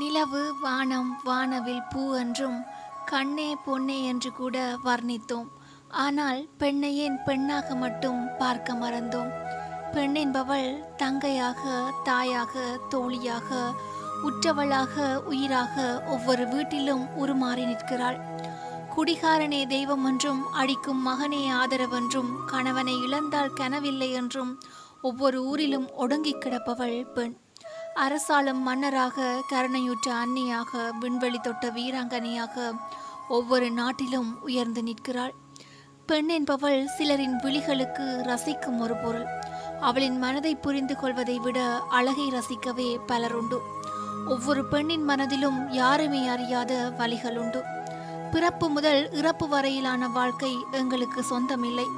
[0.00, 2.58] நிலவு வானம் வானவில் பூ என்றும்
[3.04, 5.48] கண்ணே பொன்னே என்று கூட வர்ணித்தோம்.
[6.04, 9.30] ஆனால் பெண்ணை ஏன் பெண்ணாக மட்டும் பார்க்க மறந்தோம்.
[9.92, 11.62] பெண் என்பவள் தங்கையாக
[12.02, 13.58] தாயாக தோழியாக
[14.22, 18.18] உற்றவளாக உயிராக ஒவ்வொரு வீட்டிலும் உருமாறி நிற்கிறாள்.
[18.94, 24.52] குடிகாரனே தெய்வம் என்றும் அடிக்கும் மகனே ஆதரவென்றும் கணவனை இழந்தால் கனவில்லை என்றும்
[25.02, 27.34] ஒவ்வொரு ஊரிலும் ஒடுங்கிக் கிடப்பவள் பெண்.
[28.04, 32.72] அரசாளும் மன்னராக கருணையுற்ற அன்னியாக விண்வெளி தொட்ட வீராங்கனையாக
[33.28, 35.34] ஒவ்வொரு நாட்டிலும் உயர்ந்து நிற்கிறாள்.
[36.06, 39.26] பெண் என்பவள் சிலரின் விழிகளுக்கு ரசிக்கும் ஒரு பொருள்.
[39.80, 41.58] அவளின் மனதை புரிந்து கொள்வதை விட
[41.90, 43.58] அழகை ரசிக்கவே பலருண்டு
[44.26, 47.62] ஒவ்வொரு பெண்ணின் மனதிலும் யாருமே அறியாத வழிகள் உண்டு.
[48.30, 51.88] பிறப்பு முதல் இறப்பு வரையிலான வாழ்க்கை எங்களுக்கு சொந்தமில்லை.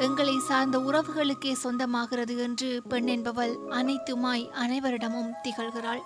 [0.00, 6.00] எங்களை சார்ந்த உறவுகளுக்கே சொந்தமாகிறது என்று பெண் என்பவள் அனைத்துமாய் அனைவரிடமும் திகழ்கிறாள்.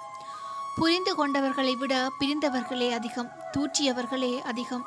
[0.77, 4.85] புரிந்து கொண்டவர்களை விட பிரிந்தவர்களே அதிகம் தூற்றியவர்களே அதிகம்.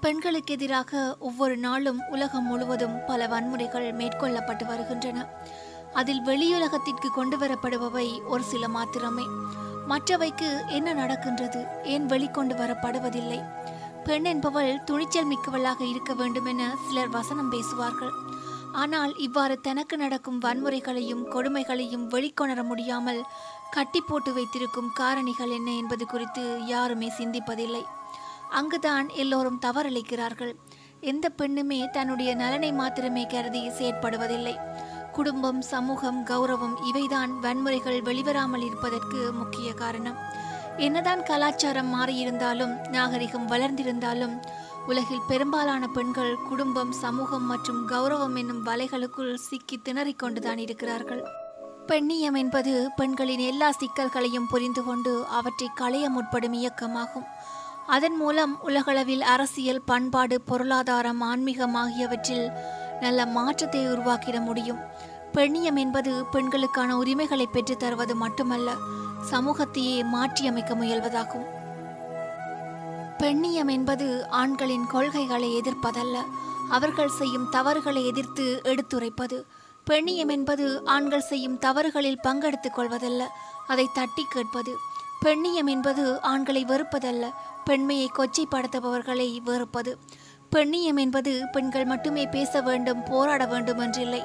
[0.00, 5.26] பெண்களுக்கு எதிராக ஒவ்வொரு நாளும் உலகம் முழுவதும் பல வன்முறைகள் மேற்கொள்ளப்பட்டு வருகின்றன.
[5.92, 9.24] அதில் வெளியுலகத்திற்கு கொண்டு வரப்படுபவை ஒரு சில மாத்திரமே.
[9.88, 11.66] மற்றவைக்கு என்ன நடக்கின்றது?
[11.84, 13.44] ஏன் வெளிக்கொண்டு வரப்படுவதில்லை?
[14.08, 18.12] பெண் என்பவள் துணிச்சல் மிக்கவளாக இருக்க வேண்டும் என சிலர் வசனம் பேசுவார்கள்.
[18.82, 23.20] ஆனால் இவ்வாறு தனக்கு நடக்கும் வன்முறைகளையும் கொடுமைகளையும் வெளிக்கொணர முடியாமல்
[23.70, 27.84] கட்டி போட்டு வைத்திருக்கும் காரணிகள் என்ன என்பது குறித்து யாருமே சிந்திப்பதில்லை.
[28.60, 30.54] அங்குதான் எல்லோரும் தவறளிக்கிறார்கள்
[31.12, 34.56] எந்த பெண்ணுமே தன்னுடைய நலனை மாத்திரமே கருதி செயற்படுவதில்லை.
[35.18, 40.18] குடும்பம் சமூகம் கௌரவம் இவைதான் வன்முறைகள் வெளிவராமல் இருப்பதற்கு முக்கிய காரணம்.
[40.78, 44.42] என்னதான் கலாச்சாரம் மாறியிருந்தாலும் நாகரிகம் வளர்ந்திருந்தாலும்
[44.86, 51.24] உலகில் பெரும்பாலான பெண்கள் குடும்பம் சமூகம் மற்றும் கௌரவம் என்னும் வலைகளுக்குள் சிக்கி திணறிக் கொண்டுதான் இருக்கிறார்கள்.
[51.86, 57.24] பெண்ணியம் என்பது பெண்களின் எல்லா சிக்கல்களையும் புரிந்து கொண்டு அவற்றை களைய முற்படும் இயக்கமாகும்.
[57.86, 62.50] அதன் மூலம் உலகளவில் அரசியல் பண்பாடு பொருளாதாரம் ஆன்மீகம் ஆகியவற்றில்
[63.00, 64.78] நல்ல மாற்றத்தை உருவாக்கிட முடியும்.
[65.32, 68.72] பெண்ணியம் என்பது பெண்களுக்கான உரிமைகளை பெற்றுத் தருவது மட்டுமல்ல
[69.22, 71.46] சமூகத்தையே மாற்றியமைக்க முயல்வதாகும்.
[73.18, 76.16] பெண்ணியம் என்பது ஆண்களின் கொள்கைகளை எதிர்ப்பதல்ல
[76.70, 79.44] அவர்கள் செய்யும் தவறுகளை எதிர்த்து எடுத்துரைப்பது.
[79.90, 83.26] பெண்ணியம் என்பது ஆண்கள் செய்யும் தவறுகளில் பங்கெடுத்துக் கொள்வதல்ல
[83.66, 84.76] அதை தட்டி கேட்பது.
[85.24, 87.30] பெண்ணியம் என்பது ஆண்களை வெறுப்பதல்ல
[87.64, 89.98] பெண்மையை கொச்சைப்படுத்துபவர்களை வெறுப்பது.
[90.52, 94.22] பெண்ணியம் என்பது பெண்கள் மட்டுமே பேச வேண்டும் போராட வேண்டும் என்றில்லை.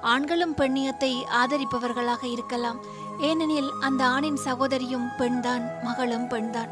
[0.00, 2.99] ஆண்களும் பெண்ணியத்தை ஆதரிப்பவர்களாக இருக்கலாம்.
[3.20, 6.68] ஏனெனில் அந்த ஆணின் சகோதரியும் பெண்தான் மகளும் பெண்தான்.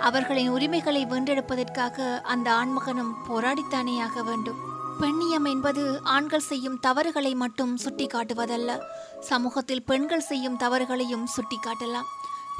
[0.00, 4.58] அவர்களின் உரிமைகளை வென்றெடுப்பதற்காக அந்த ஆண்மகனும் போராடித்தானே ஆக வேண்டும்.
[5.00, 8.78] பெண்ணியம் என்பது ஆண்கள் செய்யும் தவறுகளை மட்டும் சுட்டிக்காட்டுவதல்ல.
[9.20, 12.08] சமூகத்தில் பெண்கள் செய்யும் தவறுகளையும் சுட்டிக்காட்டலாம்.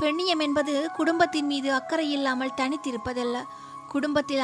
[0.03, 3.43] பெண்ணியம் என்பது குடும்பத்தின் மீது அக்கறை இல்லாமல் தனித்திருப்பதல்ல.
[3.89, 4.41] குடும்பத்தில்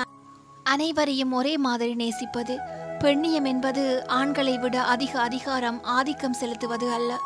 [0.64, 2.58] அனைவரையும் ஒரே மாதிரி நேசிப்பது.
[3.00, 7.20] பெண்ணியம் என்பது ஆண்களை விட அதிக அதிகாரம் ஆதிக்கம் செலுத்துவது அல்ல.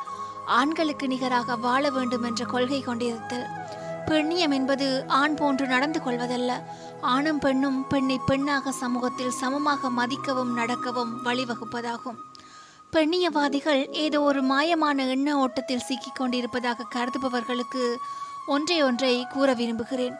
[0.47, 3.47] ஆண்களுக்கு நிகராக வாழ வேண்டும் என்ற கொள்கை கொண்டிருத்தல்.
[4.06, 6.62] பெண்ணியம் என்பது ஆண் போன்று நடந்து கொள்வதல்ல.
[7.00, 12.16] ஆணும் பெண்ணும் பெண்ணை பெண்ணாக சமூகத்தில் சமமாக மதிக்கவும் நடக்கவும் வழிவகுப்பதாகும்.
[12.92, 17.94] பெண்ணியவாதிகள் ஏதோ ஒரு மாயமான எண்ண ஓட்டத்தில் சிக்கிக் கொண்டிருப்பதாக கருதுபவர்களுக்கு
[18.47, 20.14] ஒன்றை ஒன்றை கூற விரும்புகிறேன்.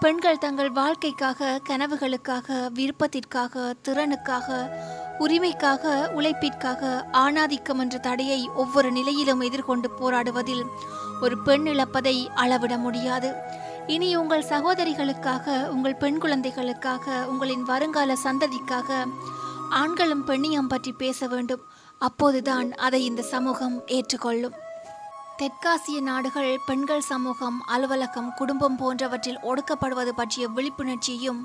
[0.00, 4.70] பெண்கள் தங்கள் வாழ்க்கைக்காக கனவுகளுக்காக விருப்பத்திற்காக திறனுக்காக
[5.20, 5.84] உரிமைக்காக
[6.18, 10.64] உழைப்பிற்காக ஆணாதிக்கம் என்ற தடையை ஒவ்வொரு நிலையிலும் எதிர்கொண்டு போராடுவதில்
[11.20, 13.30] ஒரு பெண் இழப்பதை அளவிட முடியாது.
[13.86, 18.90] இனி உங்கள் சகோதரிகளுக்காக உங்கள் பெண் குழந்தைகளுக்காக உங்களின் வருங்கால சந்ததிக்காக
[19.70, 21.62] ஆண்களும் பெண்ணியம் பற்றி பேச வேண்டும்.
[21.98, 24.56] அப்போதுதான் அதை இந்த சமூகம் ஏற்றுக்கொள்ளும்.
[25.38, 31.40] தெற்காசிய நாடுகள் பெண்கள் சமூகம் அலுவலகம் குடும்பம் போன்றவற்றில் ஒடுக்கப்படுவது பற்றிய விழிப்புணர்ச்சியும்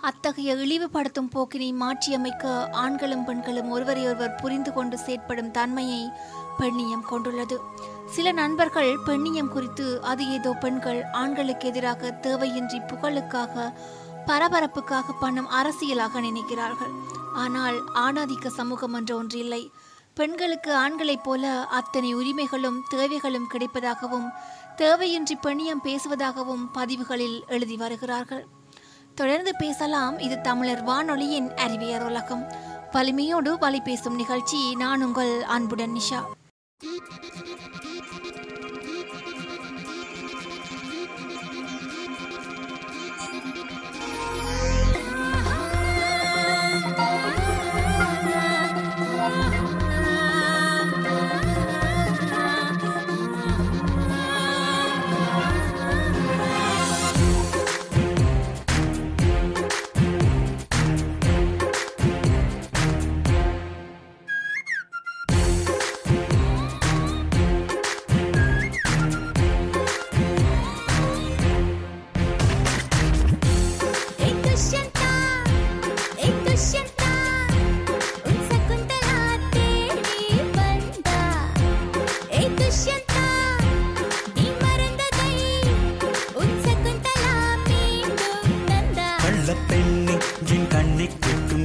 [0.00, 6.10] அத்தகைய இழிவுபடுத்தும் போக்கினை மாற்றியமைக்க ஆண்களும் பெண்களும் ஒருவரையொருவர் புரிந்து கொண்டு செயற்படும் தன்மையை
[6.58, 7.60] பெண்ணியம் கொண்டுள்ளது.
[8.06, 13.72] சில நண்பர்கள் பெண்ணியம் குறித்து அது ஏதோ பெண்கள் ஆண்களுக்கு எதிராக தேவையின்றி புகழுக்காக
[14.26, 16.94] பரபரப்புக்காக பண்ணும் அரசியலாக நினைக்கிறார்கள்.
[17.34, 19.70] ஆனால் ஆணாதிக்க சமூகம் என்ற ஒன்றில்லை.
[20.14, 24.28] பெண்களுக்கு ஆண்களைப் போல அத்தனை உரிமைகளும் தேவைகளும் கிடைப்பதாகவும்
[24.76, 28.46] தேவையின்றி பெண்ணியம் பேசுவதாகவும் பதிவுகளில் எழுதி வருகிறார்கள்.
[29.20, 32.42] தொடர்ந்து பேசலாம் இது தமிழர் வானொலியின் அறிவியர் உலகம்.
[32.92, 36.20] வலிமையோடு வழி பேசும் நிகழ்ச்சி நான் உங்கள் அன்புடன் நிஷா.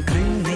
[0.02, 0.56] கிருண்ணை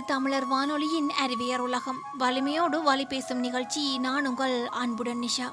[0.00, 1.98] இது தமிழர் வானொலியின் அறிவியர் உலகம்.
[2.18, 5.52] வலிமையோடு வழி பேசும் நிகழ்ச்சி நான் உங்கள் அன்புடன் நிஷா.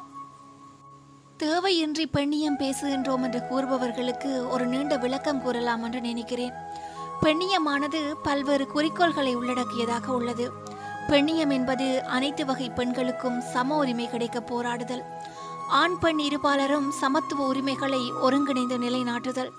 [1.44, 6.54] தேவையின்றி பெண்ணியம் பேசுகின்றோம் என்று கூறுபவர்களுக்கு ஒரு நீண்ட விளக்கம் கூறலாம் என்று நினைக்கிறேன்.
[7.22, 10.52] பெண்ணியமானது பல்வேறு குறிக்கோள்களை உள்ளடக்கியதாக உள்ளது.
[11.08, 15.04] பெண்ணியம் என்பது அனைத்து வகை பெண்களுக்கும் சம உரிமை கிடைக்க போராடுதல்.
[15.68, 19.52] ஆண் பெண் இருபாலரும் சமத்துவ உரிமைகளை ஒருங்கிணைந்து நிலைநாட்டுதல்.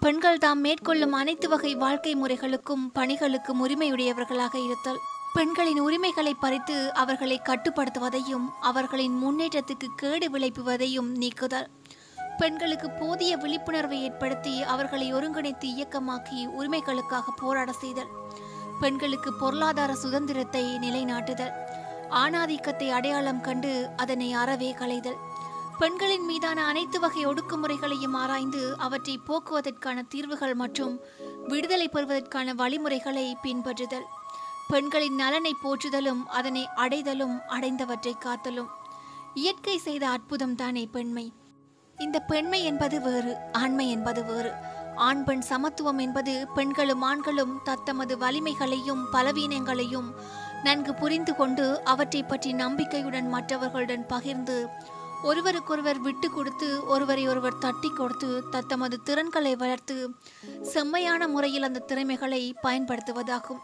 [0.00, 5.00] பெண்கள் தாம் மேற்கொள்ளும் அனைத்து வகை வாழ்க்கை முறைகளுக்கும் பணிகளுக்கும் உரிமையுடையவர்களாக இருத்தல்.
[5.34, 11.68] பெண்களின் உரிமைகளை பறித்து அவர்களை கட்டுப்படுத்துவதையும் அவர்களின் முன்னேற்றத்துக்கு கேடு விளைப்புவதையும் நீக்குதல்.
[12.38, 18.12] பெண்களுக்கு போதிய விழிப்புணர்வை ஏற்படுத்தி அவர்களை ஒருங்கிணைத்து இயக்கமாக்கி உரிமைகளுக்காக போராட செய்தல்.
[18.80, 21.52] பெண்களுக்கு பொருளாதார சுதந்திரத்தை நிலைநாட்டுதல்.
[22.10, 25.18] ஆணாதிக்கத்தை அடையாளம் கண்டு அதனை அறவே களைதல்.
[25.78, 31.00] பெண்களின் மீதான அனைத்து வகை ஒடுக்குமுறைகளையும் ஆராய்ந்து அவற்றை போக்குவதற்கான தீர்வுகள் மற்றும்
[31.48, 34.06] விடுதலை பெறுவதற்கான வழிமுறைகளை பின்பற்றுதல்.
[34.68, 38.70] பெண்களின் நலனை போற்றுதலும் அதனை அடைதலும் அடைந்தவற்றை காத்தலும்.
[39.34, 41.32] இயற்கை செய்த அற்புதம் தானே பெண்மை.
[41.98, 44.52] இந்த பெண்மை என்பது வேறு ஆண்மை என்பது வேறு.
[44.96, 50.08] ஆண் பெண் சமத்துவம் என்பது பெண்களும் ஆண்களும் தத்தமது வலிமைகளையும் பலவீனங்களையும்
[50.62, 54.56] நன்கு புரிந்து கொண்டு அவற்றை பற்றி நம்பிக்கையுடன் மற்றவர்களுடன் பகிர்ந்து
[55.22, 59.96] ஒருவருக்கொருவர் விட்டு கொடுத்து ஒருவரை ஒருவர் தட்டி கொடுத்து தத்தமது திறன்களை வளர்த்து
[60.62, 63.60] செம்மையான முறையில் அந்த திறமைகளை பயன்படுத்துவதாகும்.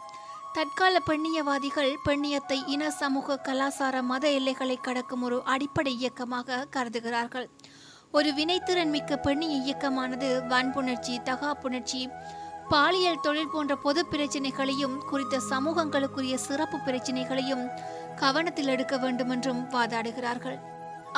[0.53, 7.47] தற்கால பெண்ணியவாதிகள் பெண்ணியத்தை இன சமூக கலாசார மத எல்லைகளை கடக்கும் ஒரு அடிப்படை இயக்கமாக கருதுகிறார்கள்.
[8.11, 12.01] ஒரு வினைத்திறன் மிக்க பெண்ணிய இயக்கமானது வன்புணர்ச்சி தகாப்புணர்ச்சி
[12.69, 17.69] பாலியல் தொழில் போன்ற பொது பிரச்சனைகளையும் குறித்த சமூகங்களுக்குரிய சிறப்பு பிரச்சினைகளையும்
[18.15, 20.57] கவனத்தில் எடுக்க வேண்டும் என்றும் வாதாடுகிறார்கள்.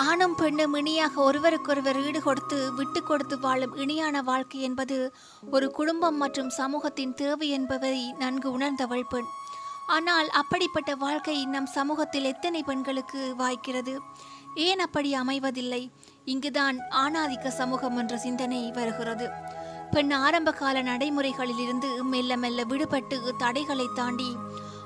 [0.05, 4.97] ஆணும் பெண்ணும் இணையாக ஒருவருக்கொருவர் ஈடு கொடுத்து விட்டு கொடுத்து வாழும் இணையான வாழ்க்கை என்பது
[5.51, 9.29] ஒரு குடும்பம் மற்றும் சமூகத்தின் தேவை என்பதை நன்கு உணர்ந்தவள் பெண்
[9.87, 13.93] ஆனால் அப்படிப்பட்ட வாழ்க்கை நம் சமூகத்தில் எத்தனை பெண்களுக்கு வாய்க்கிறது?
[14.55, 15.81] ஏன் அப்படி அமைவதில்லை?
[16.25, 19.27] இங்குதான் ஆணாதிக்க சமூகம் என்ற சிந்தனை வருகிறது.
[19.91, 24.29] பெண் ஆரம்ப கால நடைமுறைகளில் இருந்து மெல்ல மெல்ல விடுபட்டு தடைகளை தாண்டி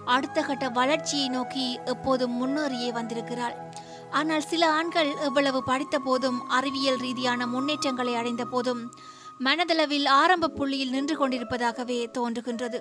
[0.06, 3.56] அடுத்த கட்ட வளர்ச்சியை நோக்கி எப்போதும் முன்னேறியே வந்திருக்கிறாள்.
[4.12, 8.92] ஆனால் சில ஆண்கள் எவ்வளவு படித்த போதும் அறிவியல் ரீதியான முன்னேற்றங்களை அடைந்த போதும்
[9.40, 12.80] மனதளவில் ஆரம்ப புள்ளியில் நின்று கொண்டிருப்பதாகவே தோன்றுகின்றது.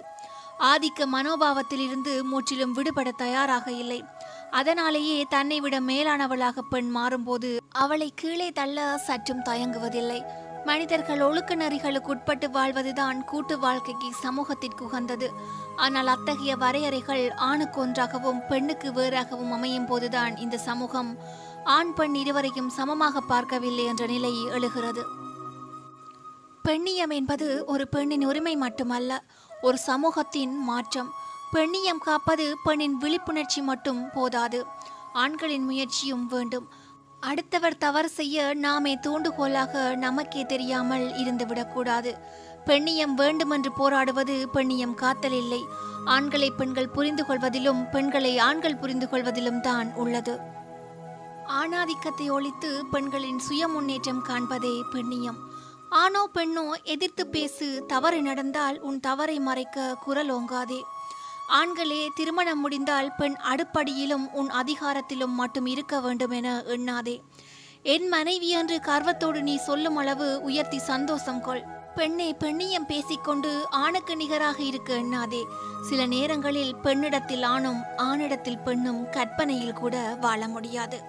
[0.59, 4.05] ஆதிக்க மனோபாவத்திலிருந்து முற்றிலும் விடுபட தயாராக இல்லை.
[4.51, 10.21] அதனாலேயே தன்னை விட மேலானவளாக பெண் மாறும்போது அவளை கீழே தள்ள சற்றும் தயங்குவதில்லை.
[10.65, 15.33] மனிதர்கள் ஒழுக்க நெறிகளுக்கு உட்பட்டு வாழ்வதுதான் கூட்டு வாழ்க்கைக்கு சமூகத்திற்கு உகந்தது.
[15.77, 21.17] ஆனால் அத்தகைய வரையறைகள் ஆணுக்கு ஒன்றாகவும் பெண்ணுக்கு வேறாகவும் அமையும் போதுதான் இந்த சமூகம்
[21.65, 25.05] ஆண் பெண் இருவரையும் சமமாக பார்க்கவில்லை என்ற நிலை எழுகிறது.
[26.69, 29.25] பெண்ணியம் என்பது ஒரு பெண்ணின் உரிமை மட்டுமல்ல
[29.63, 31.11] ஒரு சமூகத்தின் மாற்றம்.
[31.53, 34.67] பெண்ணியம் காப்பது பெண்ணின் விழிப்புணர்ச்சி மட்டும் போதாது.
[35.13, 36.69] ஆண்களின் முயற்சியும் வேண்டும்.
[37.29, 42.13] அடுத்தவர் தவறு செய்ய நாமே தூண்டுகோலாக நமக்கே தெரியாமல் இருந்துவிடக்கூடாது
[42.67, 45.61] பெண்ணியம் வேண்டுமென்று போராடுவது பெண்ணியம் காத்தல் இல்லை.
[46.05, 50.35] ஆண்களை பெண்கள் புரிந்து கொள்வதிலும் பெண்களை ஆண்கள் புரிந்து கொள்வதிலும் தான் உள்ளது.
[51.61, 55.39] ஆணாதிக்கத்தை ஒழித்து பெண்களின் சுய முன்னேற்றம் காண்பதே பெண்ணியம்.
[56.03, 60.81] ஆணோ பெண்ணோ எதிர்த்து பேசு தவறு நடந்தால் உன் தவறை மறைக்க குரல் ஓங்காதே.
[61.59, 67.21] ஆண்களே திருமணம் முடிந்தால் பெண் அடுப்படியிலும் உன் அதிகாரத்திலும் மட்டும் இருக்க வேண்டும் என எண்ணாதே.
[67.83, 71.63] என் மனைவி என்று கர்வத்தோடு நீ சொல்லும் அளவு உயர்த்தி சந்தோஷம் கொள்.
[71.95, 75.43] பெண்ணே பெண்ணியம் பேசிக்கொண்டு ஆணுக்கு நிகராக இருக்க எண்ணாதே.
[75.89, 81.03] சில நேரங்களில் பெண்ணிடத்தில் ஆணும் ஆணிடத்தில் பெண்ணும் கற்பனையில் கூட வாழ முடியாது.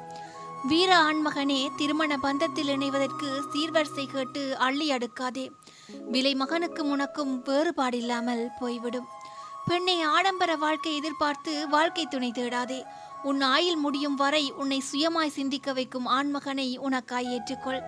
[0.68, 5.50] வீர ஆண்மகனே திருமண பந்தத்தில் இணைவதற்கு சீர்வரிசை கேட்டு அள்ளி அடுக்காதே.
[6.10, 9.08] விலை மகனுக்கும் உனக்கும் வேறுபாடில்லாமல் போய்விடும்.
[9.68, 12.84] பெண்ணை ஆடம்பர வாழ்க்கை எதிர்பார்த்து வாழ்க்கை துணை தேடாதே.
[13.24, 17.82] உன் ஆயில் முடியும் வரை உன்னை சுயமாய் சிந்திக்க வைக்கும் ஆண்மகனை உனக்காய் ஏற்றுக்கொள்.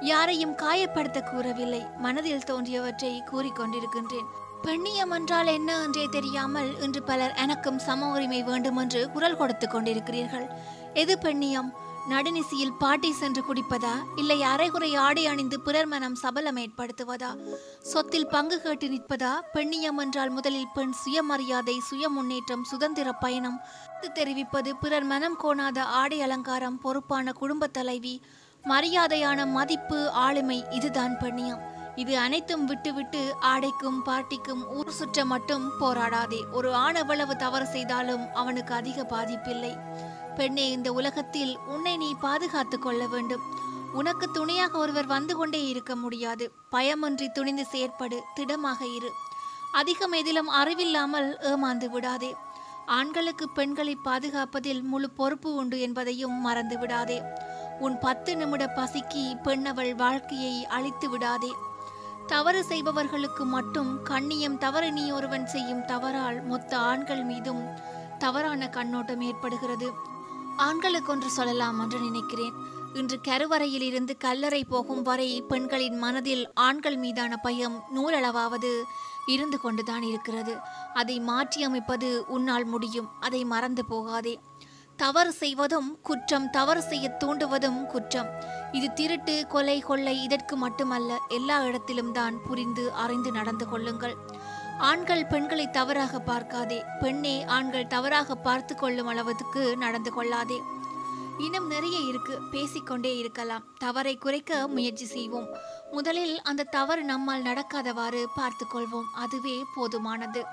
[0.00, 1.82] யாரையும் காயப்படுத்த கூறவில்லை.
[1.98, 4.30] மனதில் தோன்றியவற்றை கூறிக்கொண்டிருக்கின்றேன்
[4.62, 10.46] பெண்ணியம் என்றால் என்ன என்றே தெரியாமல் இன்று பலர் எனக்கும் சம உரிமை வேண்டும் என்று குரல் கொடுத்து கொண்டிருக்கிறீர்கள்.
[10.94, 11.70] எது பெண்ணியம்?
[12.08, 13.92] நடுநிசியில் பாட்டி சென்று குடிப்பதா?
[14.16, 17.36] இல்லை அரைகுறை ஆடை அணிந்து பிறர் மனம் சபலம் ஏற்படுத்துவதா?
[17.82, 19.32] சொத்தில் பங்கு கேட்டு நிற்பதா?
[19.54, 23.60] பெண்ணியம் என்றால் முதலில் பெண் சுயமரியாதை சுய முன்னேற்றம் சுதந்திர பயணம்.
[24.12, 28.22] தெரிவிப்பது பிறர் மனம் கோணாத ஆடை அலங்காரம் பொறுப்பான குடும்ப தலைவி.
[28.64, 31.60] மரியாதையான மதிப்பு ஆளுமை இதுதான் பெண்ணியம்.
[31.96, 36.42] இது அனைத்தும் விட்டுவிட்டு ஆடைக்கும் பாட்டிக்கும் ஊர் சுற்ற மட்டும் போராடாதே.
[36.52, 39.78] ஒரு ஆண் எவ்வளவு தவறு செய்தாலும் அவனுக்கு அதிக பாதிப்பில்லை.
[40.40, 43.40] பெண்ணே இந்த உலகத்தில் உன்னை நீ பாதுகாத்துக் கொள்ள வேண்டும்.
[43.92, 46.52] உனக்கு துணையாக ஒருவர் வந்து கொண்டே இருக்க முடியாது.
[46.72, 49.10] பயமின்றி துணிந்து செயற்படு திடமாக இரு.
[49.72, 52.36] அதிகம் எதிலும் அறிவில்லாமல் ஏமாந்து விடாதே.
[52.86, 57.22] ஆண்களுக்கு பெண்களை பாதுகாப்பதில் முழு பொறுப்பு உண்டு என்பதையும் மறந்து விடாதே.
[57.80, 61.54] உன் பத்து நிமிட பசிக்கு பெண்ணவள் வாழ்க்கையை அழித்து விடாதே.
[62.26, 67.62] தவறு செய்பவர்களுக்கு மட்டும் கண்ணியம் தவறு நீ ஒருவன் செய்யும் தவறால் மொத்த ஆண்கள் மீதும்
[68.18, 70.08] தவறான கண்ணோட்டம் ஏற்படுகிறது.
[70.60, 72.52] ஆண்களுக்கு ஒன்று சொல்லலாம் என்று நினைக்கிறேன்.
[72.94, 78.72] இன்று கருவறையில் இருந்து கல்லறை போகும் வரை பெண்களின் மனதில் ஆண்கள் மீதான பயம் நூறளவாவது
[79.26, 80.56] இருந்து கொண்டுதான் இருக்கிறது.
[80.94, 83.08] அதை மாற்றியமைப்பது உன்னால் முடியும்.
[83.20, 84.40] அதை மறந்து போகாதே.
[84.96, 86.50] தவறு செய்வதும் குற்றம்.
[86.50, 88.30] தவறு செய்ய தூண்டுவதும் குற்றம்.
[88.72, 91.18] இது திருட்டு கொலை கொள்ளை இதற்கு மட்டுமல்ல.
[91.28, 94.16] எல்லா இடத்திலும் தான் புரிந்து அறிந்து நடந்து கொள்ளுங்கள்.
[94.80, 96.82] ஆண்கள் பெண்களை தவறாக பார்க்காதே.
[97.00, 100.60] பெண்ணே ஆண்கள் தவறாக பார்த்து கொள்ளும் அளவுக்கு நடந்து கொள்ளாதே.
[101.38, 103.64] இன்னும் நிறைய இருக்கு பேசிக்கொண்டே இருக்கலாம்.
[103.78, 105.48] தவறை குறைக்க முயற்சி செய்வோம்.
[105.90, 109.10] முதலில் அந்த தவறு நம்மால் நடக்காதவாறு பார்த்து கொள்வோம்.
[109.14, 110.44] அதுவே போதுமானது.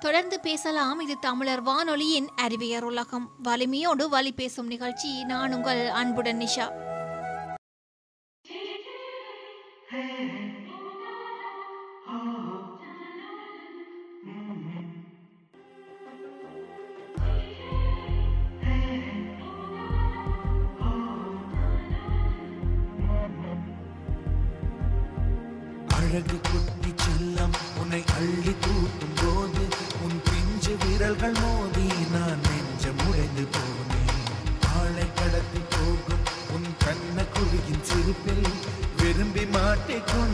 [0.00, 1.00] தொடர்ந்து பேசலாம்.
[1.00, 3.30] இது தமிழர் வானொலியின் அறிவியர் உலகம்.
[3.42, 5.24] வலிமையோடு வலி பேசும் நிகழ்ச்சி.
[5.24, 6.92] நான் உங்கள் அன்புடன் நிஷா.
[26.14, 29.62] அழகு குட்டி செல்லம் உன்னை அள்ளி தூக்கும் போது
[30.04, 34.20] உன் பிஞ்சு விரல்கள் மோதி நான் நெஞ்சம் உடைந்து போனேன்.
[34.74, 36.22] ஆளை கடத்தி போகும்
[36.54, 38.46] உன் கண்ண குழியின் சிரிப்பில்
[38.96, 40.33] விரும்பி மாட்டிக்கொண்டேன்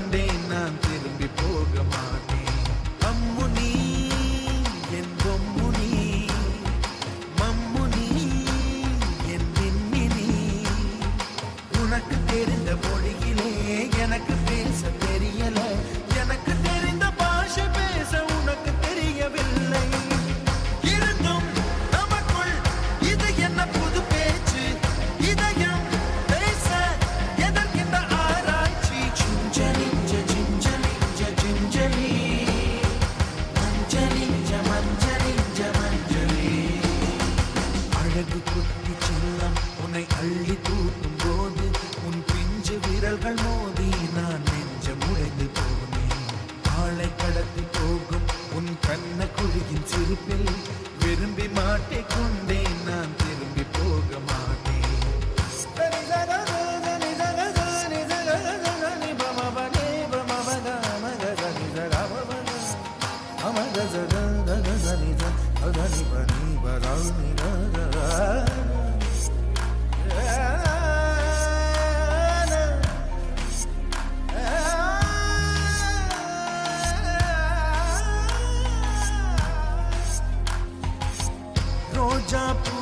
[82.32, 82.80] ரோஜா பூ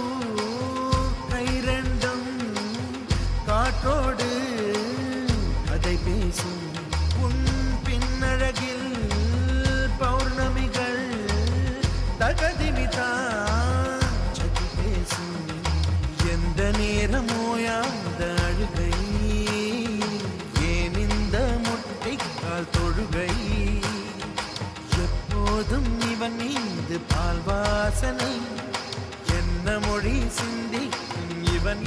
[1.31, 2.27] கை ரெண்டும்
[3.47, 4.29] காற்றோடு
[5.75, 6.68] அதை பேசும்.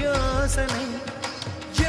[0.01, 0.85] யோசனை.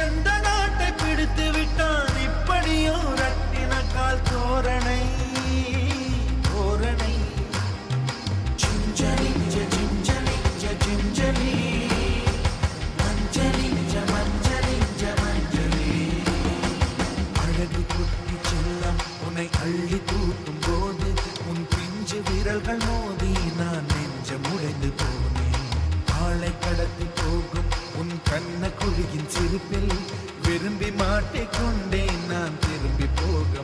[0.01, 5.01] எந்த நாட்டை பிடித்து விட்டான் இப்படியும் ரட்டின கால் தோரணை
[6.47, 7.13] தோரணை.
[8.63, 11.53] சிஞ்சலிஞ்ச சிஞ்சலிஞ்ச சிஞ்சலி
[12.99, 15.89] மஞ்சளிஞ்ச மஞ்சளிஞ்ச மஞ்சளி
[17.43, 21.09] அழகு குட்டி செல்லம் உன்னை அள்ளி தூக்கும் போது
[21.49, 23.22] உன் பிஞ்சு விரல்கள் மோது
[28.93, 29.93] கண்ண குழியின் சிரிப்பில்
[30.45, 33.62] விரும்பி மாட்டிக்கொண்டேன் நான் திரும்பி போக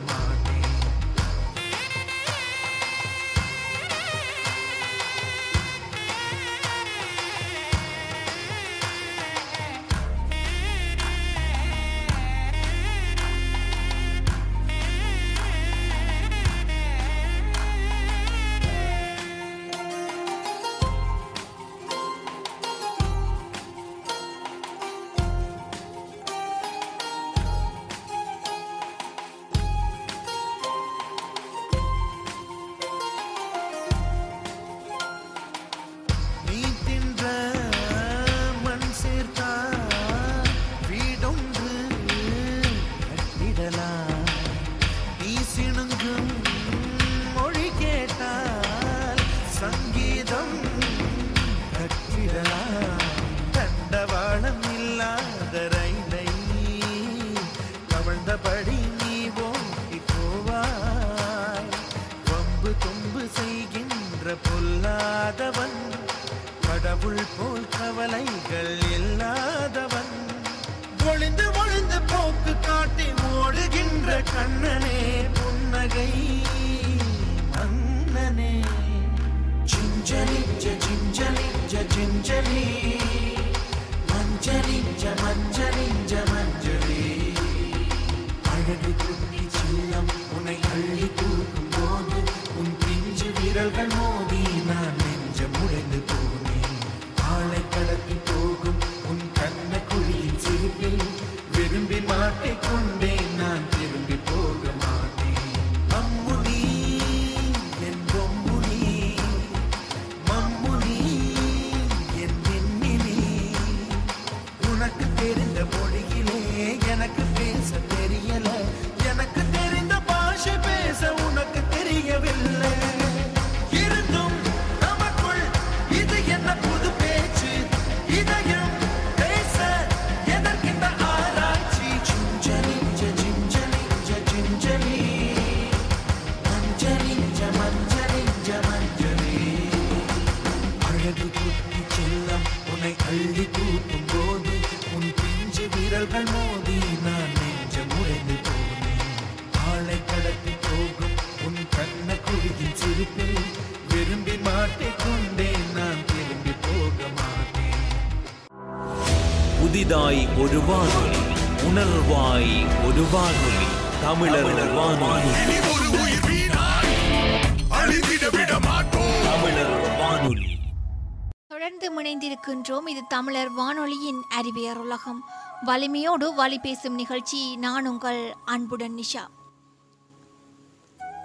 [175.64, 177.56] வலிமையோடு வழி பேசும் நிகழ்ச்சி.
[177.56, 179.24] நான் உங்கள் அன்புடன் நிஷா.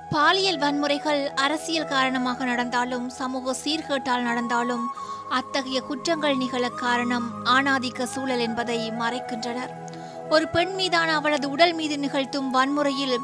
[0.10, 4.86] பாலியல் வன்முறைகள் அரசியல் காரணமாக நடந்தாலும் சமூக சீர்கேட்டால் நடந்தாலும்
[5.30, 9.72] அத்தகைய குற்றங்கள் நிகழ காரணம் ஆணாதிக்க சூழல் என்பதை மறைக்கின்றனர்.
[10.30, 13.18] ஒரு பெண் மீதான அவளது உடல் மீது நிகழ்த்தும் வன்முறையில்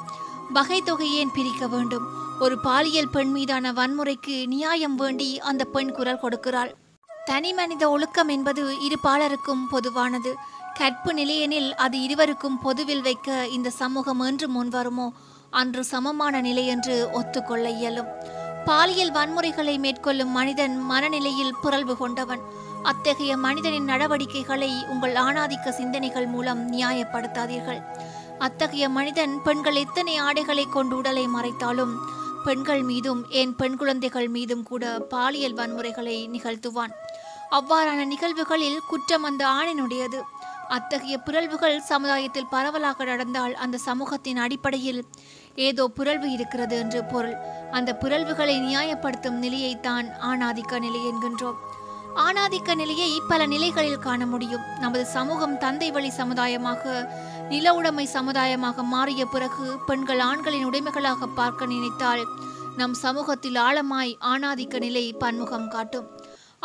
[0.53, 2.07] வகை தொகையேன் பிரிக்க வேண்டும்?
[2.39, 6.71] ஒரு பாலியல் பெண் மீதான வன்முறைக்கு நியாயம் வேண்டி அந்த பெண் குரல் கொடுக்கிறாள்.
[7.25, 10.35] தனி மனித ஒழுக்கம் என்பது இரு பாலருக்கும் பொதுவானது.
[10.81, 15.09] கற்பு நிலையெனில் அது இருவருக்கும் பொதுவில் வைக்க இந்த சமூகம் என்று முன்வருமோ?
[15.49, 18.07] அன்று சமமான நிலை என்று ஒத்துக்கொள்ள இயலும்.
[18.65, 22.39] பாலியல் வன்முறைகளை மேற்கொள்ளும் மனிதன் மனநிலையில் புரள்வு கொண்டவன்.
[22.83, 27.81] அத்தகைய மனிதனின் நடவடிக்கைகளை உங்கள் ஆணாதிக்க சிந்தனைகள் மூலம் நியாயப்படுத்தாதீர்கள்.
[28.39, 31.95] அத்தகைய மனிதன் பெண்கள் எத்தனை ஆடைகளை கொண்டு உடலை மறைத்தாலும்
[32.43, 36.91] பெண்கள் மீதும் ஏன் பெண் குழந்தைகள் மீதும் கூட பாலியல் வன்முறைகளை நிகழ்த்துவான்.
[37.51, 40.21] அவ்வாறான நிகழ்வுகளில் குற்றம் அந்த ஆணினுடையது.
[40.75, 45.01] அத்தகைய பிறழ்வுகள் சமுதாயத்தில் பரவலாக நடந்தால் அந்த சமூகத்தின் அடிப்படையில்
[45.67, 47.35] ஏதோ புரள்வு இருக்கிறது என்று பொருள்.
[47.71, 51.59] அந்த புரள்வுகளை நியாயப்படுத்தும் நிலையைத்தான் ஆணாதிக்க நிலை என்கின்றோம்.
[52.15, 54.65] ஆணாதிக்க நிலையை பல நிலைகளில் காண முடியும்.
[54.79, 57.09] நமது சமூகம் தந்தை வழி சமுதாயமாக
[57.49, 62.25] நில உடைமை சமுதாயமாக மாறிய பிறகு பெண்கள் ஆண்களின் உடைமைகளாக பார்க்க நினைத்தால்
[62.77, 66.09] நம் சமூகத்தில் ஆழமாய் ஆணாதிக்க நிலை பன்முகம் காட்டும்.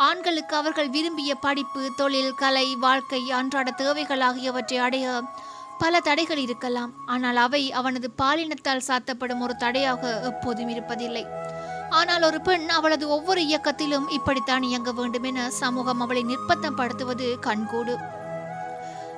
[0.05, 5.05] ஆண்களுக்கு அவர்கள் விரும்பிய படிப்பு தொழில் கலை வாழ்க்கை அன்றாட தேவைகள் ஆகியவற்றை அடைய
[5.79, 6.91] பல தடைகள் இருக்கலாம்.
[7.05, 11.25] ஆனால் அவை அவனது பாலினத்தால் சாத்தப்படும் ஒரு தடையாக எப்போதும் இருப்பதில்லை.
[11.89, 17.95] ஆனால் ஒரு பெண் அவளது ஒவ்வொரு இயக்கத்திலும் இப்படித்தான் இயங்க வேண்டும் என சமூகம் அவளை நிர்பந்தப்படுத்துவது கண்கூடு.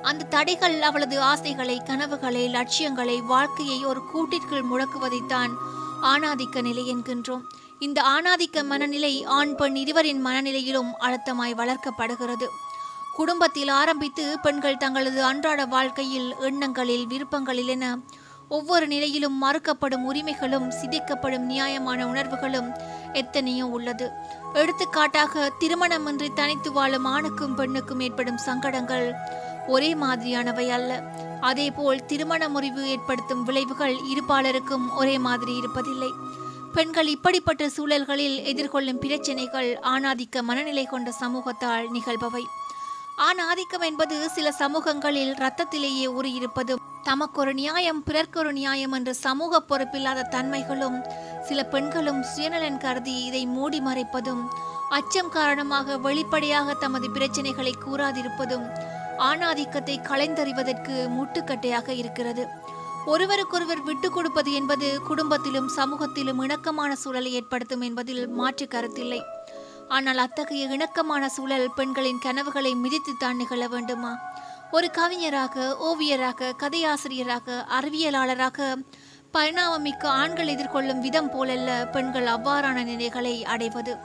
[0.02, 5.54] அந்த தடைகள் அவளது ஆசைகளை கனவுகளை லட்சியங்களை வாழ்க்கையை ஒரு கூட்டிற்குள் முழக்குவதைத்தான்
[6.12, 7.44] ஆணாதிக்க நிலை என்கின்றோம்.
[7.80, 12.46] இந்த ஆணாதிக்க மனநிலை ஆண் பெண் இருவரின் மனநிலையிலும் அழுத்தமாய் வளர்க்கப்படுகிறது.
[13.16, 17.98] குடும்பத்தில் ஆரம்பித்து பெண்கள் தங்களது அன்றாட வாழ்க்கையில் எண்ணங்களில் விருப்பங்களில் என
[18.48, 22.68] ஒவ்வொரு நிலையிலும் மறுக்கப்படும் உரிமைகளும் சிதைக்கப்படும் நியாயமான உணர்வுகளும்
[23.12, 24.10] எத்தனையோ உள்ளது.
[24.54, 29.12] எடுத்துக்காட்டாக திருமணமின்றி தனித்து வாழும் ஆணுக்கும் பெண்ணுக்கும் ஏற்படும் சங்கடங்கள்
[29.66, 31.02] ஒரே மாதிரியானவை அல்ல.
[31.40, 36.10] அதேபோல் திருமண முறிவு ஏற்படுத்தும் விளைவுகள் இருபாலருக்கும் ஒரே மாதிரி இருப்பதில்லை.
[36.74, 42.42] பெண்கள் இப்படிப்பட்ட சூழல்களில் எதிர்கொள்ளும் பிரச்சினைகள் ஆணாதிக்க மனநிலை கொண்ட சமூகத்தால் நிகழ்பவை.
[43.28, 50.98] ஆணாதிக்கம் என்பது சில சமூகங்களில் இரத்தத்திலேயே ஊறியிருப்பதும் தமக்கொரு நியாயம் பிறர்க்கொரு நியாயம் என்ற சமூக பொறுப்பில்லாத தன்மைகளும்
[51.42, 54.42] சில பெண்களும் சுயநலன் கருதி இதை மூடி மறைப்பதும்
[54.88, 58.66] அச்சம் காரணமாக வெளிப்படையாக தமது பிரச்சனைகளை கூறாதிருப்பதும்
[59.18, 62.48] ஆணாதிக்கத்தை களைந்தறிவதற்கு முட்டுக்கட்டையாக இருக்கிறது.
[63.06, 69.22] ஒருவருக்கொருவர் விட்டு கொடுப்பது என்பது குடும்பத்திலும் சமூகத்திலும் இணக்கமான சூழலை ஏற்படுத்தும் என்பதில் மாற்று கருத்தில்லை.
[69.88, 74.18] ஆனால் அத்தகைய இணக்கமான சூழல் பெண்களின் கனவுகளை மிதித்துத்தான் நிகழ வேண்டுமா?
[74.70, 78.76] ஒரு கவிஞராக ஓவியராக கதையாசிரியராக அறிவியலாளராக
[79.32, 83.96] பரிணாமமிக்க ஆண்கள் எதிர்கொள்ளும் விதம் போலல்ல பெண்கள் அவ்வாறான நிலைகளை அடைவது.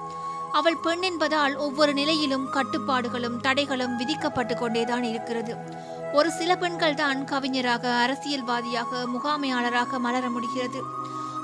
[0.51, 5.55] அவள் பெண் என்பதால் ஒவ்வொரு நிலையிலும் கட்டுப்பாடுகளும் தடைகளும் விதிக்கப்பட்டு கொண்டேதான் இருக்கிறது.
[6.17, 10.80] ஒரு சில பெண்கள் தான் கவிஞராக அரசியல்வாதியாக முகாமையாளராக மலர முடிகிறது.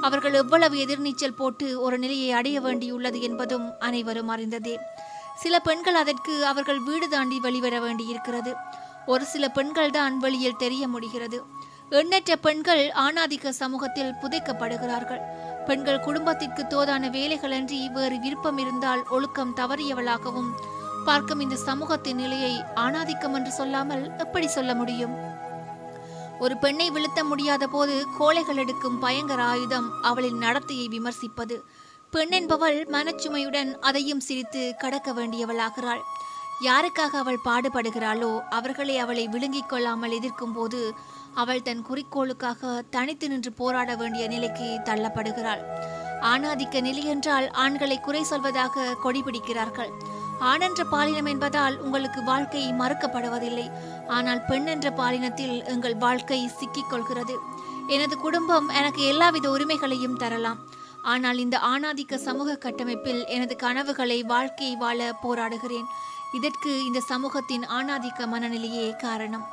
[0.01, 4.75] அவர்கள் எவ்வளவு எதிர்நீச்சல் போட்டு ஒரு நிலையை அடைய வேண்டியுள்ளது என்பதும் அனைவரும் அறிந்ததே.
[5.35, 8.53] சில பெண்கள் அதற்கு அவர்கள் வீடு தாண்டி வெளிவர வேண்டியிருக்கிறது.
[9.05, 11.39] ஒரு சில பெண்கள் தான் வெளியில் தெரிய முடிகிறது.
[11.89, 15.23] எண்ணற்ற பெண்கள் ஆணாதிக்க சமூகத்தில் புதைக்கப்படுகிறார்கள்.
[15.65, 20.51] பெண்கள் குடும்பத்திற்கு தோதான வேலைகளன்றி வேறு விருப்பம் இருந்தால் ஒழுக்கம் தவறியவளாகவும்
[21.03, 25.13] பார்க்கும் இந்த சமூகத்தின் நிலையை ஆணாதிக்கம் என்று சொல்லாமல் எப்படி சொல்ல முடியும்?
[26.39, 31.57] ஒரு பெண்ணை வீழ்த்த முடியாத போது கோழைகள் எடுக்கும் பயங்கர ஆயுதம் அவளின் நடத்தையை விமர்சிப்பது.
[32.09, 36.01] பெண் என்பவள் மனச்சுமையுடன் அதையும் சிரித்து கடக்க வேண்டியவளாகிறாள்.
[36.63, 40.93] யாருக்காக அவள் பாடுபடுகிறாளோ அவர்களை அவளை விழுங்கிக் கொள்ளாமல் எதிர்க்கும் போது
[41.33, 45.63] அவள் தன் குறிக்கோளுக்காக தனித்து நின்று போராட வேண்டிய நிலைக்கு தள்ளப்படுகிறாள்.
[46.21, 49.23] ஆணாதிக்க நிலை என்றால் ஆண்களை குறை சொல்வதாக கொடி
[50.49, 53.65] ஆணென்ற பாலினம் என்பதால் உங்களுக்கு வாழ்க்கை மறுக்கப்படுவதில்லை.
[54.17, 57.35] ஆனால் பெண் என்ற பாலினத்தில் எங்கள் வாழ்க்கை சிக்கிக் கொள்கிறது
[57.87, 60.61] எனது குடும்பம் எனக்கு எல்லாவித உரிமைகளையும் தரலாம்.
[61.13, 65.87] ஆனால் இந்த ஆணாதிக்க சமூக கட்டமைப்பில் எனது கனவுகளை வாழ்க்கையை வாழ போராடுகிறேன்.
[66.37, 69.47] இதற்கு இந்த சமூகத்தின் ஆணாதிக்க மனநிலையே காரணம்.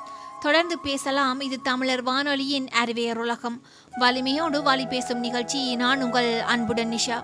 [0.44, 3.56] தொடர்ந்து பேசலாம் இது தமிழர் வானொலியின் அறிவியர் உலகம்
[3.92, 7.18] வலிமையோடு வாலி பேசும் நிகழ்ச்சி நான் உங்கள் அன்புடன் நிஷா.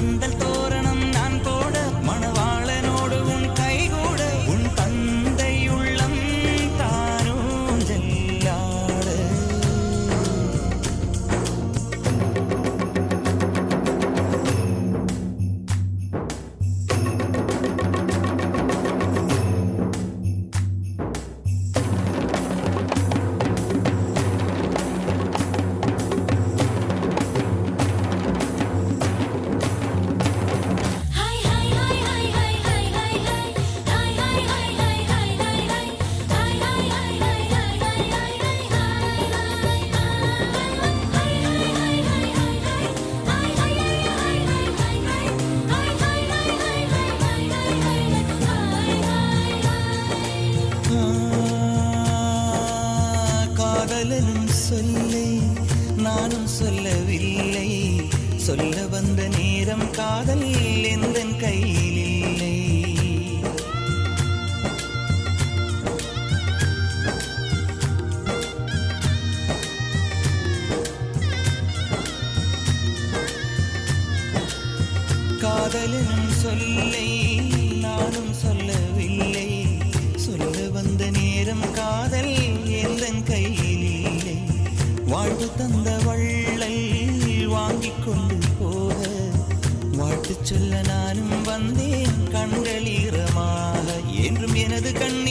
[0.00, 0.49] del todo.
[90.50, 92.28] சொல்ல நானும் வந்தேன்.
[92.30, 94.00] கண்கள் ஈரமாக.
[94.24, 95.29] என்றும் எனது கண்ணீர்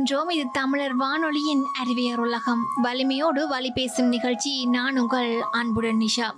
[0.00, 2.62] இணைந்திருக்கின்றோம் இது தமிழர் வானொலியின் அறிவியர் உலகம்.
[2.82, 6.32] வலிமையோடு வழி பேசும் நிகழ்ச்சி நான் உங்கள் அன்புடன் நிஷா.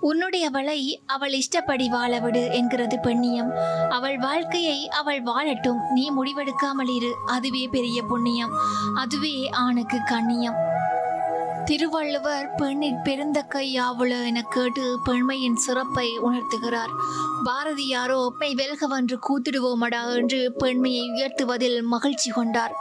[0.00, 3.50] உன்னுடைய உன்னுடையவளை அவள் இஷ்டப்படி வாழவிடு என்கிறது பெண்ணியம்.
[3.88, 8.50] அவள் வாழ்க்கையை அவள் வாழட்டும் நீ முடிவெடுக்காமல் இரு அதுவே பெரிய புண்ணியம்.
[8.94, 10.71] அதுவே ஆணுக்கு கண்ணியம்.
[11.64, 16.92] திருவள்ளுவர் பெண்ணின் பிறந்த யாவுள என கேட்டு பெண்மையின் சிறப்பை உணர்த்துகிறார்.
[17.44, 22.74] பாரதியாரோ பெண்மை வெல்கவென்று கூத்திடுவோமடா என்று பெண்மையை உயர்த்துவதில் மகிழ்ச்சி கொண்டார்.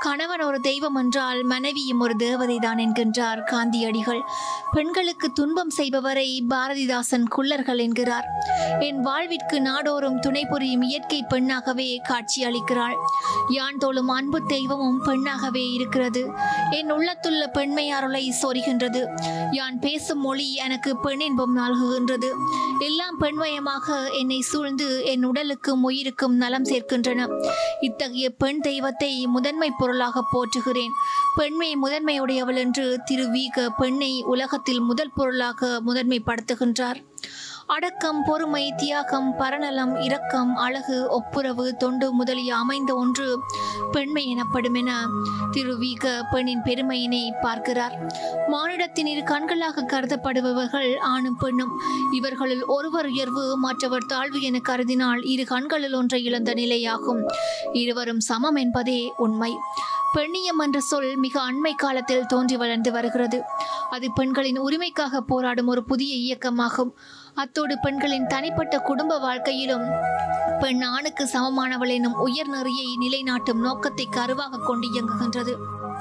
[0.00, 4.20] கணவன் ஒரு தெய்வம் என்றால் மனைவியும் ஒரு தேவதைதான் என்கின்றார் காந்தியடிகள்.
[4.72, 8.26] பெண்களுக்கு துன்பம் செய்பவரை பாரதிதாசன் குள்ளர்கள் என்கிறார்.
[8.80, 12.96] என் வாழ்விற்கு நாடோறும் துணை புரியும் இயற்கை பெண்ணாகவே காட்சி அளிக்கிறாள்.
[13.48, 16.22] யான் தோளும் அன்பு தெய்வமும் பெண்ணாகவே இருக்கிறது.
[16.70, 19.02] என் உள்ளத்துள்ள பெண்மையாருளை சொரிகின்றது.
[19.50, 22.30] யான் பேசும் மொழி எனக்கு பெண் இன்பம் நல்குகின்றது
[22.78, 23.86] எல்லாம் பெண்மயமாக
[24.18, 27.26] என்னை சூழ்ந்து என் உடலுக்கும் உயிருக்கும் நலம் சேர்க்கின்றன.
[27.80, 30.92] இத்தகைய பெண் தெய்வத்தை முதன்மை பொருளாக போற்றுகிறேன்.
[31.34, 36.98] பெண்மை முதன்மையுடையவள் என்று திரு வீக பெண்ணை உலகத்தில் முதல் பொருளாக முதன்மைப்படுத்துகின்றார்.
[37.74, 43.40] அடக்கம் பொறுமை தியாகம் பரநலம் இரக்கம் அழகு ஒப்புரவு தொண்டு முதலிய அமைந்த ஒன்று
[43.92, 45.06] பெண்மை எனப்படும் என
[45.50, 47.94] திரு வீக பெண்ணின் பெருமையினை பார்க்கிறார்.
[48.48, 51.80] மானிடத்தின் இரு கண்களாக கருதப்படுபவர்கள் ஆணும் பெண்ணும்.
[52.12, 57.22] இவர்களில் ஒருவர் உயர்வு மற்றவர் தாழ்வு என கருதினால் இரு கண்களில் ஒன்றை இழந்த நிலையாகும்.
[57.72, 59.52] இருவரும் சமம் என்பதே உண்மை.
[60.18, 63.42] பெண்ணியம் என்ற சொல் மிக அண்மை காலத்தில் தோன்றி வளர்ந்து வருகிறது.
[63.90, 66.92] அது பெண்களின் உரிமைக்காக போராடும் ஒரு புதிய இயக்கமாகும்.
[67.42, 69.86] அத்தோடு பெண்களின் தனிப்பட்ட குடும்ப வாழ்க்கையிலும்
[70.62, 75.52] பெண் ஆணுக்கு சமமானவள் எனும் உயர் நெறியை நிலைநாட்டும் நோக்கத்தை கருவாக கொண்டு இயங்குகின்றது.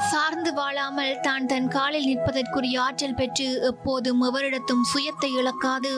[0.09, 5.91] சார்ந்து வாழாமல் தான் தன் காலில் நிற்பதற்குரிய ஆற்றல் பெற்று எப்போதும் எவரிடத்தும் சுயத்தை இழக்காது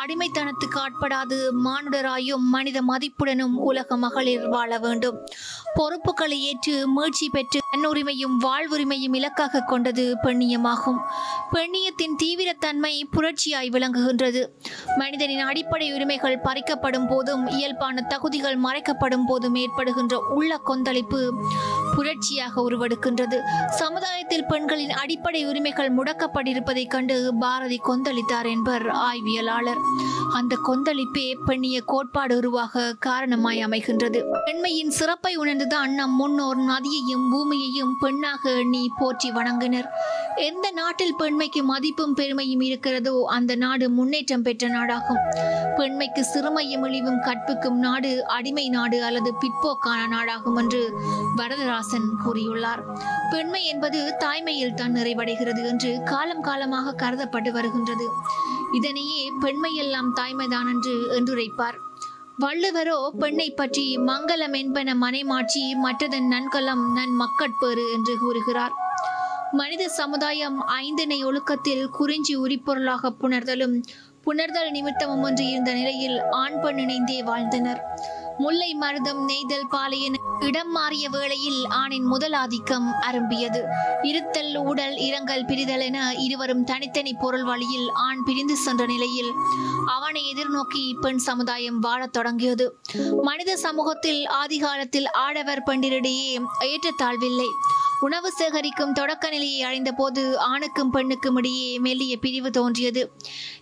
[0.00, 5.18] அடிமைத்தனத்துக்கு ஆட்படாது மானுடராயும் மனித மதிப்புடனும் உலக மகளிர் வாழ வேண்டும்.
[5.74, 10.98] பொறுப்புகளை ஏற்று மீழ்ச்சி பெற்று தன்னுரிமையும் வாழ்வுரிமையும் இலக்காக கொண்டது பெண்ணியமாகும்.
[11.52, 14.46] பெண்ணியத்தின் தீவிரத்தன்மை புரட்சியாய் விளங்குகின்றது.
[14.96, 21.34] மனிதனின் அடிப்படை உரிமைகள் பறிக்கப்படும் போதும் இயல்பான தகுதிகள் மறைக்கப்படும் போதும் ஏற்படுகின்ற உள்ள கொந்தளிப்பு
[21.92, 23.38] புரட்சியாக உருவெடுக்கின்றது.
[23.68, 29.80] சமுதாயத்தில் பெண்களின் அடிப்படை உரிமைகள் முடக்கப்பட்டிருப்பதைக் கண்டு பாரதி கொந்தளித்தார் என்பர் ஆய்வியலாளர்.
[30.32, 34.20] அந்த கொந்தளிப்பே பெண்ணிய கோட்பாடு உருவாக காரணமாய் அமைகின்றது.
[34.44, 39.88] பெண்மையின் சிறப்பை உணர்ந்துதான் நம் முன்னோர் நதியையும் பூமியையும் பெண்ணாக எண்ணி போற்றி வணங்கினர்.
[40.36, 45.22] எந்த நாட்டில் பெண்மைக்கு மதிப்பும் பெருமையும் இருக்கிறதோ அந்த நாடு முன்னேற்றம் பெற்ற நாடாகும்.
[45.76, 50.82] பெண்மைக்கு சிறுமையும் இழிவும் கற்புக்கும் நாடு அடிமை நாடு அல்லது பிற்போக்கான நாடாகும் என்று
[51.74, 52.82] வரதராசன் கூறியுள்ளார்.
[53.30, 58.06] பெண்மை என்பது தாய்மையில் தான் நிறைவடைகிறது என்று காலம் காலமாக கருதப்பட்டு வருகின்றது.
[58.72, 61.78] இதனையே பெண்மையெல்லாம் தாய்மைதான் என்று என்றுரைப்பார்.
[62.42, 68.74] வள்ளுவரோ பெண்ணை பற்றி மங்களம் என்பன மனைமாட்சி மற்றதன் நன்கலம் நன் மக்கட்பேறு என்று கூறுகிறார்.
[69.58, 73.76] மனித சமுதாயம் ஐந்திணை ஒழுக்கத்தில் குறிஞ்சி உரிப்பொருளாக புணர்தலும்
[74.26, 77.82] புணர்தல் நிமித்தமும் ஒன்று இருந்த நிலையில் ஆண் பெண் இணைந்தே வாழ்ந்தனர்.
[78.38, 83.60] முல்லை மருதம் நெய்தல் பாளையன் இடம் மாறிய வேளையில் ஆணின் முதல் ஆதிக்கம் அரும்பியது.
[84.02, 89.32] இருத்தல் ஊடல் இரங்கல் பிரிதல் என இருவரும் தனித்தனி பொருள் வழியில் ஆண் பிரிந்து சென்ற நிலையில்
[89.86, 92.78] அவனை எதிர்நோக்கி பெண் சமுதாயம் வாழத் தொடங்கியது.
[93.22, 97.48] மனித சமூகத்தில் ஆதிகாலத்தில் ஆடவர் பெண்டிரிடையே ஏற்றத்தாழ்வில்லை.
[98.00, 103.12] உணவு சேகரிக்கும் தொடக்க நிலையை அடைந்த போது ஆணுக்கும் பெண்ணுக்கும் இடையே மெல்லிய பிரிவு தோன்றியது.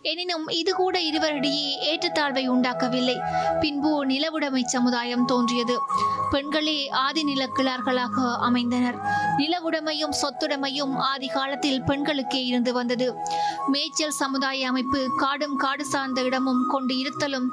[0.02, 3.20] எனினும் இது கூட இருவரிடையே ஏற்றத்தாழ்வை உண்டாக்கவில்லை.
[3.60, 5.78] பின்பு நிலவுடைமை சமுதாயம் தோன்றியது.
[6.30, 8.98] பெண்களே ஆதி நிலக்கிழார்களாக அமைந்தனர்.
[9.38, 13.14] நிலவுடைமையும் சொத்துடைமையும் ஆதி காலத்தில் பெண்களுக்கே இருந்து வந்தது.
[13.66, 17.46] மேய்ச்சல் சமுதாய அமைப்பு காடும் காடு சார்ந்த இடமும் கொண்டு இருத்தலும்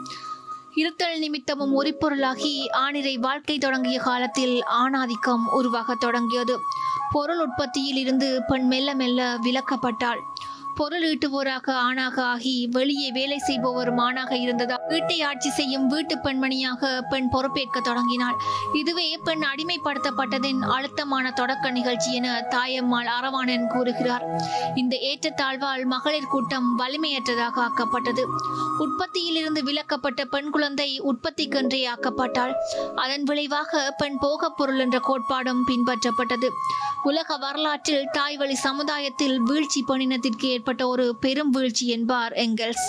[0.76, 6.58] இருத்தல் நிமித்தமும் உரிப்பொருளாகி ஆணிரை வாழ்க்கை தொடங்கிய காலத்தில் ஆணாதிக்கம் உருவாக தொடங்கியது.
[7.12, 10.20] பொருள் உற்பத்தியில் இருந்து பெண் மெல்ல மெல்ல விலக்கப்பட்டாள்.
[10.80, 17.30] பொருள் ஈட்டுவோராக ஆணாக ஆகி வெளியே வேலை செய்பவரும் ஆணாக இருந்ததால் வீட்டை ஆட்சி செய்யும் வீட்டு பெண்மணியாக பெண்
[17.30, 18.38] பொறுப்பேற்க தொடங்கினாள்.
[18.74, 24.24] இதுவே பெண் அடிமைப்படுத்தப்பட்டதின் அழுத்தமான தொடக்க நிகழ்ச்சி என தாயம்மாள் அரவாணன் கூறுகிறார்.
[24.76, 28.26] இந்த ஏற்றத்தாழ்வால் மகளிர் கூட்டம் வலிமையற்றதாக ஆக்கப்பட்டது.
[28.78, 32.56] உற்பத்தியிலிருந்து விலக்கப்பட்ட பெண் குழந்தை உற்பத்திக்கென்றே ஆக்கப்பட்டாள்.
[32.96, 36.50] அதன் விளைவாக பெண் போகப் பொருள் என்ற கோட்பாடும் பின்பற்றப்பட்டது.
[37.04, 42.88] உலக வரலாற்றில் தாய்வழி சமுதாயத்தில் வீழ்ச்சி பெண்ணினத்திற்கு ஏற்பட்ட ஒரு பெரும் வீழ்ச்சி என்பார் எங்கெல்ஸ்.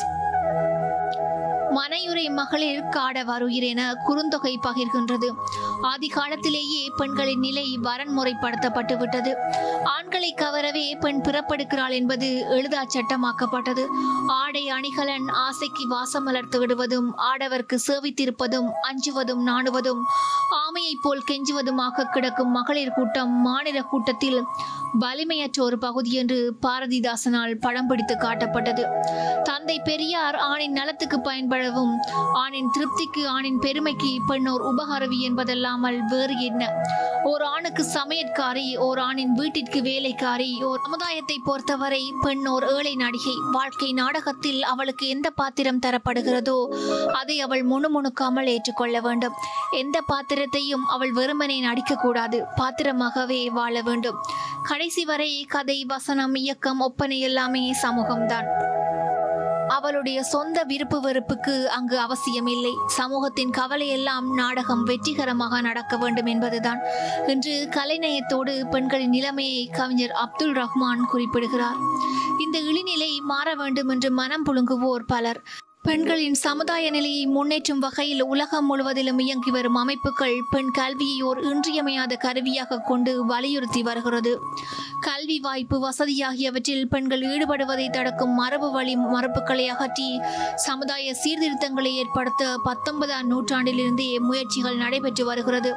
[1.76, 5.28] மனையுறை மகளிர் காட காடவருயிர் என குறுந்தொகை பகிர்கின்றது.
[5.82, 9.36] ஆதி காலத்திலேயே பெண்களின் நிலை வரன்முறைப்படுத்தப்பட்டு விட்டது.
[9.84, 13.86] ஆண்களை கவரவே பெண் பிறப்பெடுக்கிறாள் என்பது எழுதா சட்டமாக்கப்பட்டது.
[14.26, 20.02] ஆடை அணிகலன் ஆசைக்கு வாசம் வளர்த்து விடுவதும் ஆடவர்க்கு சேவித்திருப்பதும் அஞ்சுவதும் நாணுவதும்
[20.60, 24.44] ஆமையைப் போல் கெஞ்சுவதுமாக கிடக்கும் மகளிர் கூட்டம் மாநில கூட்டத்தில்
[24.98, 28.84] வலிமையற்ற ஒரு பகுதி என்று பாரதிதாசனால் படம் பிடித்து காட்டப்பட்டது.
[29.42, 31.94] தந்தை பெரியார் ஆணின் நலத்துக்கு பயன்பட வாழவும்.
[32.32, 36.62] ஆணின் திருப்திக்கு ஆணின் பெருமைக்கு பெண்ணோர் உபகரவி என்பதல்லாமல் வேறு என்ன?
[37.24, 43.34] ஓர் ஆணுக்கு சமையற்காரி ஓர் ஆணின் வீட்டிற்கு வேலைக்காரி ஓர் சமுதாயத்தை பொறுத்தவரை பெண்ணோர் ஏழை நடிகை.
[43.52, 46.58] வாழ்க்கை நாடகத்தில் அவளுக்கு எந்த பாத்திரம் தரப்படுகிறதோ
[47.12, 49.36] அதை அவள் முணுமுணுக்காமல் ஏற்றுக்கொள்ள வேண்டும்.
[49.70, 52.40] எந்த பாத்திரத்தையும் அவள் வெறுமனே நடிக்கக்கூடாது.
[52.56, 54.20] பாத்திரமாகவே வாழ வேண்டும்.
[54.62, 58.48] கடைசி வரை கதை வசனம் இயக்கம் ஒப்பனை எல்லாமே சமூகம்தான்.
[59.70, 62.72] அவளுடைய சொந்த விருப்பு வெறுப்புக்கு அங்கு அவசியமில்லை.
[62.86, 66.80] சமூகத்தின் கவலையெல்லாம் நாடகம் வெற்றிகரமாக நடக்க வேண்டும் என்பதுதான்.
[67.26, 71.80] இன்று கலைநயத்தோடு பெண்களின் நிலைமையை கவிஞர் அப்துல் ரஹ்மான் குறிப்பிடுகிறார்.
[72.38, 75.42] இந்த இழிநிலை மாற வேண்டும் என்று மனம் புழுங்குவோர் பலர்.
[75.84, 82.78] பெண்களின் சமுதாய நிலையை முன்னேற்றும் வகையில் உலகம் முழுவதிலும் இயங்கி வரும் அமைப்புகள் பெண் கல்வியை ஓர் இன்றியமையாத கருவியாக
[82.80, 84.32] கொண்டு வலியுறுத்தி வருகிறது.
[85.00, 90.20] கல்வி வாய்ப்பு வசதி ஆகியவற்றில் பெண்கள் ஈடுபடுவதை தடுக்கும் மரபு வழி மரபுக்களை அகற்றி
[90.54, 95.72] சமுதாய சீர்திருத்தங்களை ஏற்படுத்த பத்தொன்பதாம் நூற்றாண்டிலிருந்தே முயற்சிகள் நடைபெற்று வருகிறது.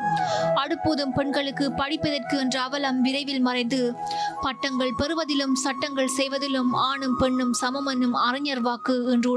[0.56, 3.94] அடுப்போதும் பெண்களுக்கு படிப்பதற்கு என்ற அவலம் விரைவில் மறைந்து
[4.42, 9.32] பட்டங்கள் பெறுவதிலும் சட்டங்கள் செய்வதிலும் ஆணும் பெண்ணும் சமம் என்னும் அறிஞர் வாக்கு என்று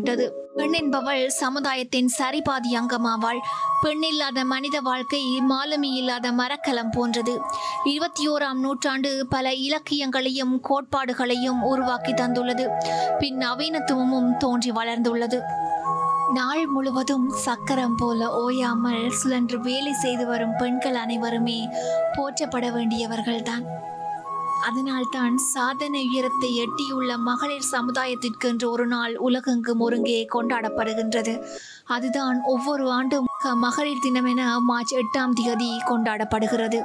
[0.00, 3.38] உண்மையாகிவிட்டது பெண் என்பவள் சமுதாயத்தின் சரிபாதி அங்கமாவாள்.
[3.80, 7.40] பெண் இல்லாத மனித வாழ்க்கை மாலுமி இல்லாத மரக்கலம் போன்றது.
[7.84, 12.68] இருபத்தி ஓராம் நூற்றாண்டு பல இலக்கியங்களையும் கோட்பாடுகளையும் உருவாக்கி தந்துள்ளது.
[13.18, 15.40] பின் நவீனத்துவமும் தோன்றி வளர்ந்துள்ளது.
[16.34, 21.68] நாள் முழுவதும் சக்கரம் போல ஓயாமல் சுழன்று வேலை செய்து வரும் பெண்கள் அனைவருமே
[22.12, 23.64] போற்றப்பட வேண்டியவர்கள்தான்.
[24.68, 31.34] அதனால்தான் சாதனை உயரத்தை எட்டியுள்ள மகளிர் சமுதாயத்திற்கென்று ஒரு நாள் உலகெங்கும் ஒருங்கே கொண்டாடப்படுகின்றது.
[31.86, 36.80] அதுதான் ஒவ்வொரு ஆண்டும் மகளிர் தினம் என மார்ச் எட்டாம் தேதி கொண்டாடப்படுகிறது.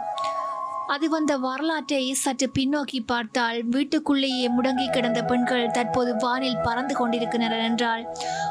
[0.87, 8.03] அது வந்த வரலாற்றை சற்று பின்னோக்கி பார்த்தால் வீட்டுக்குள்ளேயே முடங்கி கிடந்த பெண்கள் தற்போது வானில் பறந்து கொண்டிருக்கின்றனர் என்றால்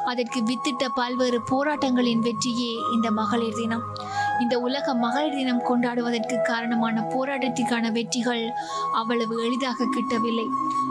[0.04, 3.84] அதற்கு வித்திட்ட பல்வேறு போராட்டங்களின் வெற்றியே இந்த மகளிர் தினம்.
[4.40, 8.44] இந்த உலக மகளிர் தினம் கொண்டாடுவதற்கு காரணமான போராட்டத்திற்கான வெற்றிகள்
[8.92, 10.46] அவ்வளவு எளிதாக கிட்டவில்லை.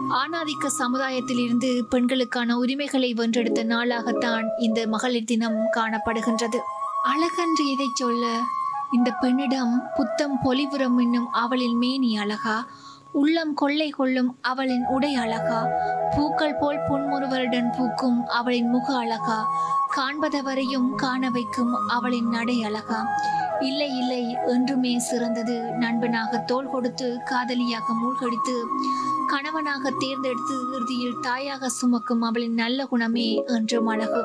[0.10, 6.62] ஆணாதிக்க சமுதாயத்திலிருந்து பெண்களுக்கான உரிமைகளை வென்றெடுத்த நாளாகத்தான் இந்த மகளிர் தினம் காணப்படுகின்றது.
[7.04, 8.26] அழகன்று எதை சொல்ல
[8.94, 12.66] இந்த பெண்ணிடம் புத்தம் பொலிபுரம் என்னும் அவளின் மேனி அழகா?
[13.12, 15.60] உள்ளம் கொள்ளை கொள்ளும் அவளின் உடை அழகா?
[16.16, 19.38] பூக்கள் போல் புன்முறுவருடன் பூக்கும் அவளின் முக அழகா?
[19.96, 23.00] காண்பதவரையும் காண வைக்கும் அவளின் நடை அழகா?
[23.60, 25.62] இல்லை இல்லை என்றுமே சிறந்தது.
[25.62, 28.56] நண்பனாக தோள் கொடுத்து காதலியாக மூழ்கடித்து
[29.28, 34.24] கணவனாக தேர்ந்தெடுத்து இறுதியில் தாயாக சுமக்கும் அவளின் நல்ல குணமே என்றும் அழகு.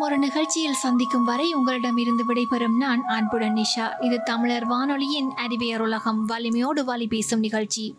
[0.00, 4.04] ஒரு நிகழ்ச்சியில் சந்திக்கும் வரை உங்களிடம் இருந்து விடைபெறும் நான் அன்புடன் நிஷா.
[4.04, 6.24] இது தமிழர் வானொலியின் அறிவியர் உலகம்.
[6.24, 7.94] வலிமையோடு வழி பேசும் நிகழ்ச்சி.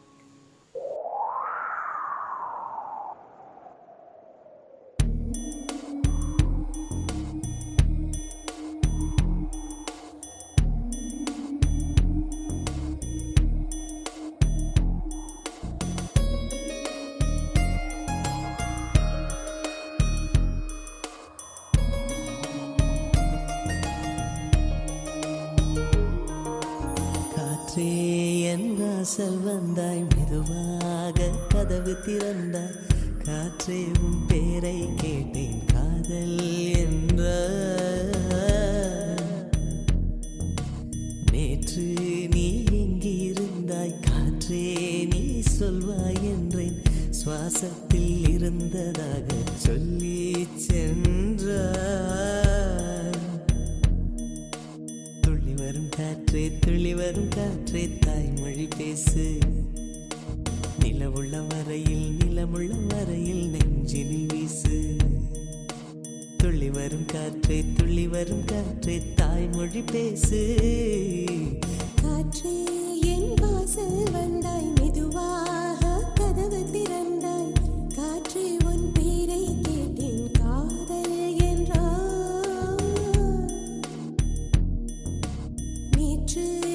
[86.33, 86.70] 是